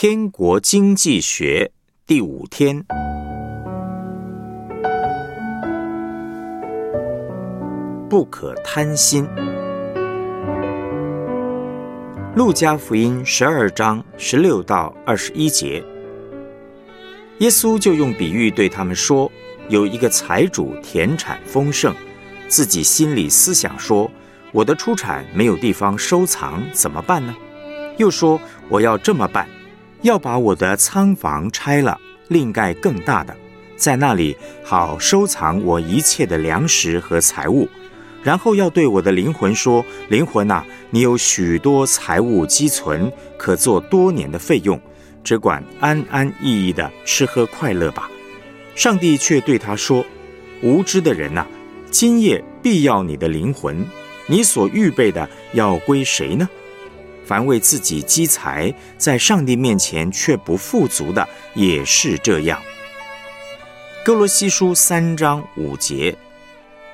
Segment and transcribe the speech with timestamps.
[0.00, 1.72] 天国经济学
[2.06, 2.84] 第五天，
[8.08, 9.26] 不可贪心。
[12.36, 15.84] 路加福音十二章十六到二十一节，
[17.40, 19.28] 耶稣就用比喻对他们说：
[19.68, 21.92] 有一个财主田产丰盛，
[22.46, 24.08] 自己心里思想说：
[24.52, 27.34] 我的出产没有地方收藏，怎么办呢？
[27.96, 29.44] 又说我要这么办。
[30.02, 31.98] 要把我的仓房拆了，
[32.28, 33.36] 另盖更大的，
[33.76, 37.68] 在那里好收藏我一切的粮食和财物。
[38.22, 44.78] 然后要对我的灵魂说：“灵魂呐，你有许多财物积存，可做多年的费用，
[45.22, 48.10] 只管安安逸逸的吃喝快乐吧。”
[48.74, 50.04] 上帝却对他说
[50.62, 51.46] ：“无知的人呐，
[51.90, 53.86] 今夜必要你的灵魂，
[54.26, 56.48] 你所预备的要归谁呢？”
[57.28, 62.58] 凡为自己积财，在上帝面前却不富足的，也是这样。
[64.02, 66.16] 哥罗西书三章五节，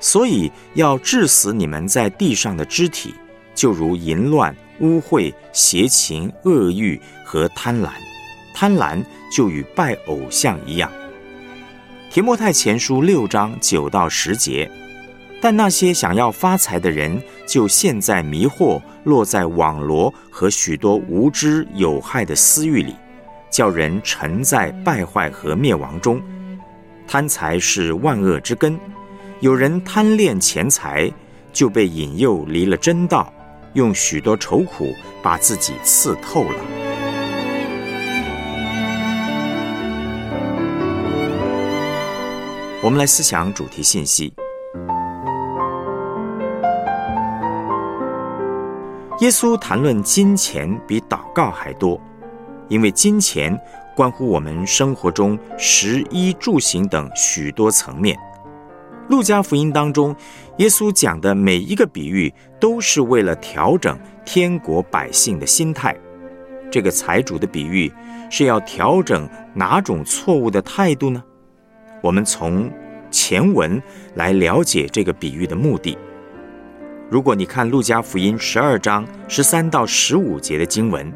[0.01, 3.15] 所以要治死你们在地上的肢体，
[3.55, 7.91] 就如淫乱、污秽、邪情、恶欲和贪婪。
[8.53, 9.01] 贪婪
[9.33, 10.91] 就与拜偶像一样。
[12.11, 14.69] 提摩太前书六章九到十节。
[15.45, 22.97] 但那些想要发财的人，就陷在迷惑、落在网罗和许多无知有害的私欲里，
[23.51, 26.19] 叫人沉在败坏和灭亡中。
[27.07, 28.81] 贪财是万恶之根，
[29.41, 31.13] 有人贪恋钱财，
[31.53, 33.31] 就被引诱离了真道，
[33.75, 36.59] 用许多愁苦把自己刺透了。
[42.81, 44.33] 我们来思想主题信息。
[49.25, 51.99] 耶稣谈论金钱比祷告还多，
[52.69, 53.59] 因为金钱
[53.97, 58.15] 关乎我们生活中食衣住行等许多层面。
[59.09, 60.15] 路加福音当中，
[60.59, 62.31] 耶稣讲的每一个比喻
[62.61, 65.97] 都是为了调整天国百姓的心态。
[66.71, 67.91] 这个财主的比喻
[68.29, 71.25] 是要调整哪种错误的态度呢？
[72.03, 72.71] 我们从
[73.11, 73.83] 前文
[74.17, 75.97] 来了解这个比喻的目的。
[77.15, 81.13] 如果你看路加福音十二章十三到十五节的经文，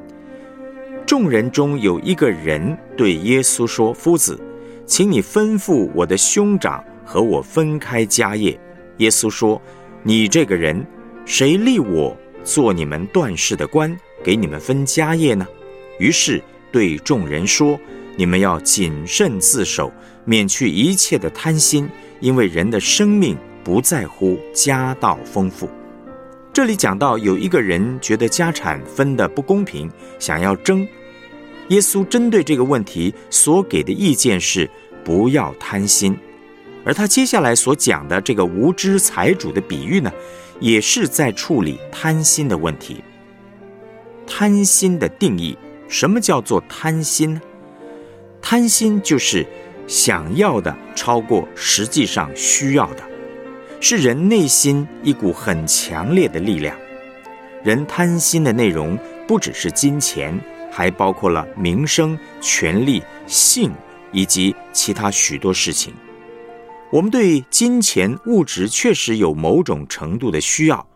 [1.05, 4.41] 众人中有一个人对耶稣说：“夫子，
[4.87, 8.57] 请你吩咐我的兄长和我分开家业。”
[8.99, 9.61] 耶稣说
[10.05, 10.87] ：“你这个人，
[11.25, 13.93] 谁立我做你们断事的官，
[14.23, 15.45] 给你们分家业呢？”
[15.99, 17.77] 于是对众人说
[18.15, 19.93] ：“你们要谨慎自守，
[20.25, 25.69] 免去一切的贪心，因为人的生命不在乎家道丰富。”
[26.53, 29.89] 这里讲到有一个人觉得家产分的不公平，
[30.19, 30.87] 想要争。
[31.69, 34.69] 耶稣针对这个问题所给的意见是
[35.05, 36.17] 不要贪心，
[36.85, 40.11] 而他接下来所讲的这个无知财主的比喻呢，
[40.59, 43.05] 也是在处理贪心的问题。
[44.27, 45.57] 贪心的定义，
[45.89, 47.41] 什么叫做贪心呢？
[48.43, 49.47] 贪心就是
[49.87, 53.08] 想要的超过实际上需要的。
[53.81, 56.77] 是人内心一股很强烈的力量。
[57.63, 60.39] 人贪心的内容不只是金钱，
[60.71, 63.73] 还包括了名声、权力、性
[64.13, 65.93] 以及其他许多事情。
[66.91, 70.87] 我们对金钱物质确实有某种程度的需要，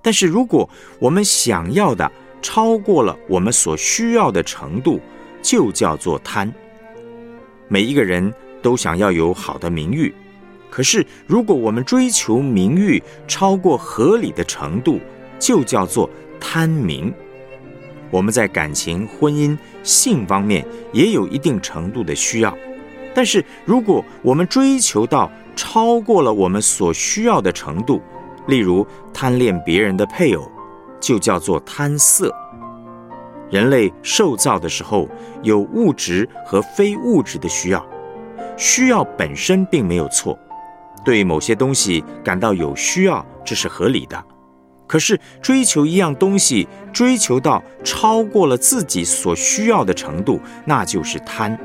[0.00, 2.10] 但是如果我们想要的
[2.40, 5.00] 超过了我们所需要的程度，
[5.42, 6.52] 就叫做贪。
[7.68, 8.32] 每一个人
[8.62, 10.14] 都想要有好的名誉。
[10.72, 14.98] 可是，如果我们追求名誉超过合理的程度，
[15.38, 16.08] 就叫做
[16.40, 17.12] 贪名。
[18.10, 22.56] 我们在感情、婚姻、性方面也有一定程度的需要，
[23.12, 28.00] 但是如果我们追求到超过了我们所需要的程度，
[28.46, 30.50] 例如贪恋别人的配偶，
[30.98, 32.34] 就叫做贪色。
[33.50, 35.06] 人类受造的时候
[35.42, 37.86] 有物质和非物质的需要，
[38.56, 40.38] 需要本身并没有错。
[41.04, 44.24] 对某些东西感到有需要，这是合理的。
[44.86, 51.58] 可是追求一样东西，追求到超过了自己所需要的程度，那就是贪。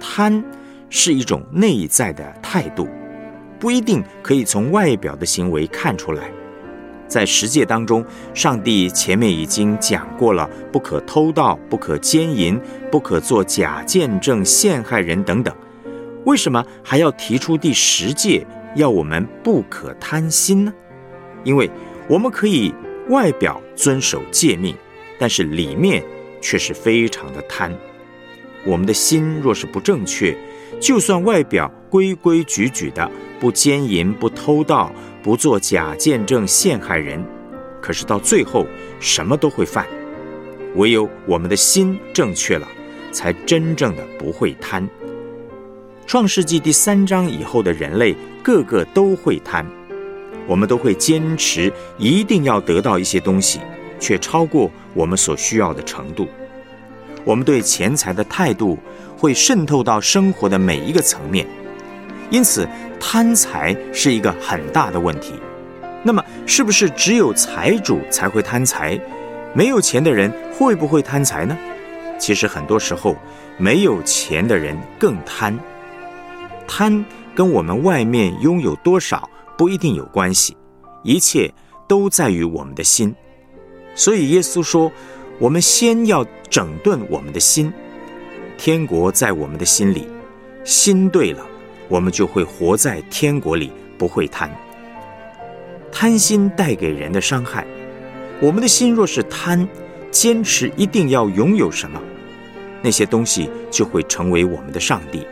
[0.00, 0.44] 贪
[0.90, 2.88] 是一种内在的态度，
[3.60, 6.24] 不一定可以从外表的行为看出来。
[7.06, 15.54] 在十诫当中，上帝前面已经讲过了：不可偷盗，不可奸淫，不可做假见证陷害人等等。
[16.24, 20.72] 为什么还要提出第十诫，要我们不可贪心呢？
[21.42, 21.70] 因为
[22.08, 22.74] 我们可以
[23.08, 24.74] 外表遵守诫命，
[25.18, 26.02] 但是里面
[26.40, 27.74] 却是非常的贪。
[28.64, 30.34] 我们的心若是不正确，
[30.80, 34.90] 就算外表规规矩矩的，不奸淫、不偷盗、
[35.22, 37.22] 不做假见证陷害人，
[37.82, 38.66] 可是到最后
[38.98, 39.86] 什么都会犯。
[40.76, 42.66] 唯有我们的心正确了，
[43.12, 44.88] 才真正的不会贪。
[46.06, 49.64] 创世纪第三章以后的人类，个个都会贪，
[50.46, 53.60] 我们都会坚持一定要得到一些东西，
[53.98, 56.28] 却超过我们所需要的程度。
[57.24, 58.78] 我们对钱财的态度
[59.16, 61.46] 会渗透到生活的每一个层面，
[62.30, 62.68] 因此
[63.00, 65.32] 贪财是一个很大的问题。
[66.02, 69.00] 那么，是不是只有财主才会贪财？
[69.54, 71.56] 没有钱的人会不会贪财呢？
[72.18, 73.16] 其实很多时候，
[73.56, 75.58] 没有钱的人更贪。
[76.66, 80.56] 贪跟我们外面拥有多少不一定有关系，
[81.02, 81.52] 一切
[81.86, 83.14] 都在于我们的心。
[83.94, 84.90] 所以耶稣说
[85.38, 87.72] ：“我们先要整顿我们的心，
[88.58, 90.08] 天国在我们的心里，
[90.64, 91.46] 心对了，
[91.88, 94.50] 我们就会活在天国里，不会贪。
[95.92, 97.64] 贪心带给人的伤害，
[98.40, 99.68] 我们的心若是贪，
[100.10, 102.00] 坚持一定要拥有什么，
[102.82, 105.24] 那些东西就会成为我们的上帝。”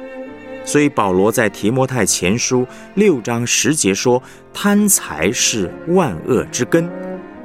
[0.65, 4.23] 所以保罗在提摩太前书六章十节说
[4.55, 6.89] ：“贪财是万恶之根。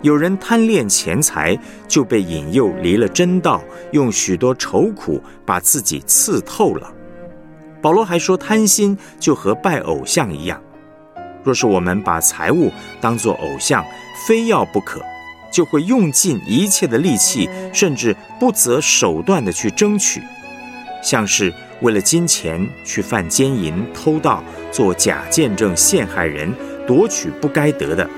[0.04, 6.94] 有人贪恋钱财，就被引诱离了真道，用许多愁苦把自己刺透了。”
[7.82, 10.62] 保罗还说：“贪心就和拜偶像一样。
[11.44, 12.72] 若是我们把财物
[13.02, 13.84] 当作偶像，
[14.28, 15.02] 非要不可，
[15.52, 20.22] 就会用尽一切的力气，甚至不择手段的去争取，
[21.02, 21.52] 像是。”
[21.82, 26.52] 为了金钱去犯奸淫、偷盗、做假见证、陷害人、
[26.88, 28.10] 夺取不该得的，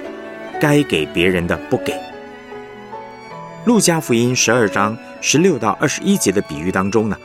[0.62, 1.94] 该给别人的不给。
[3.66, 7.18] 路加福音十二章十六到二十一节的比喻当中呢，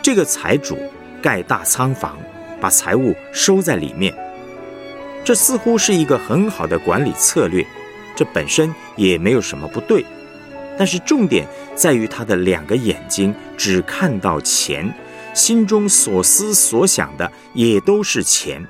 [0.00, 0.78] 这个财主
[1.20, 2.16] 盖大仓房，
[2.58, 4.14] 把财物收在里面，
[5.22, 7.64] 这似乎是一个很好的管理策略，
[8.16, 10.04] 这本身也没有什么不对，
[10.78, 14.90] 但是重点在于他的两个眼睛只看到钱。
[15.34, 18.66] 心中所思所想的也都是钱。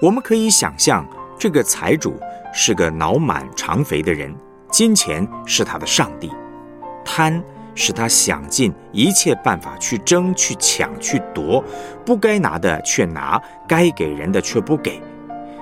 [0.00, 1.06] 我们可以想象，
[1.38, 2.18] 这个财主
[2.52, 4.34] 是个脑满肠肥的人，
[4.70, 6.30] 金钱是他的上帝，
[7.04, 7.42] 贪
[7.74, 11.64] 使他想尽一切办法去争、去抢、去夺，
[12.04, 15.00] 不该拿的却拿，该给人的却不给。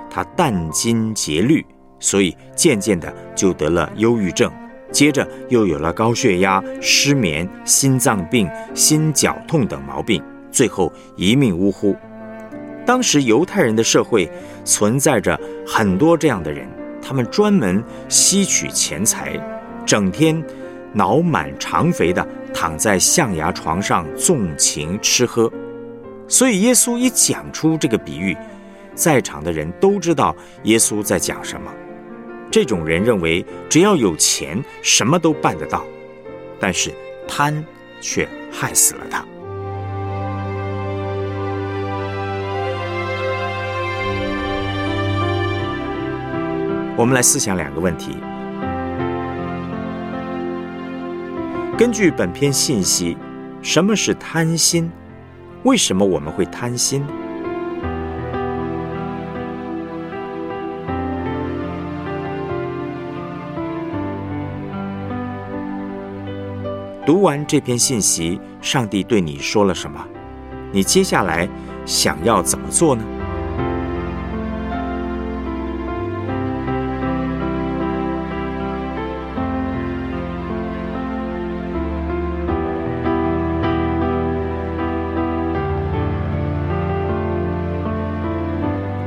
[0.09, 1.65] 他殚精竭虑，
[1.99, 4.51] 所以渐渐的就得了忧郁症。
[4.91, 11.95] 接着又有了高血压、失眠、心脏病、心绞痛等毛病，最后一命呜呼。
[12.85, 14.29] 当时犹太人的社会
[14.63, 16.67] 存在着很多这样的人，
[17.01, 19.37] 他们专门吸取钱财，
[19.85, 20.41] 整天
[20.93, 25.51] 脑满肠肥的躺在象牙床上纵情吃喝。
[26.29, 28.35] 所以耶稣一讲出这个比喻，
[28.95, 31.69] 在场的人都知道耶稣在讲什么。
[32.57, 35.85] 这种人认为，只要有钱，什么都办得到，
[36.59, 36.91] 但是
[37.27, 37.63] 贪
[38.01, 39.23] 却害死了他。
[46.97, 48.17] 我们来思想两个问题。
[51.77, 53.15] 根据本篇信息，
[53.61, 54.91] 什么是贪心？
[55.61, 57.05] 为什么我们会贪心？
[67.07, 69.97] 读完这篇信息，上帝对你说了什么？
[70.73, 71.47] 你接下来
[71.85, 73.03] 想要怎么做呢？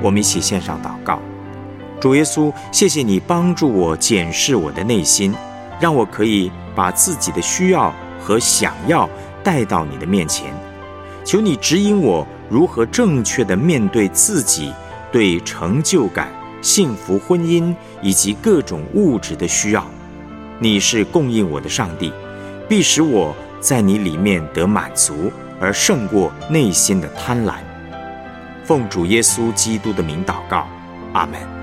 [0.02, 1.21] 我们一起献上祷告，
[2.00, 5.35] 主耶稣，谢谢你帮助我检视我的内心，
[5.78, 6.50] 让我可以。
[6.75, 9.09] 把自己的需要和想要
[9.43, 10.53] 带到你的面前，
[11.25, 14.73] 求你指引我如何正确的面对自己
[15.11, 16.29] 对成就感、
[16.61, 19.85] 幸福婚姻以及各种物质的需要。
[20.59, 22.12] 你是供应我的上帝，
[22.69, 27.55] 必使我在你里面得满足，而胜过内心的贪婪。
[28.65, 30.67] 奉主耶稣基督的名祷告，
[31.12, 31.60] 阿门。